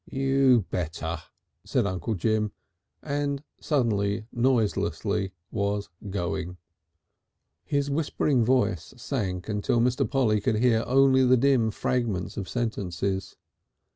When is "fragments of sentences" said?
11.69-13.35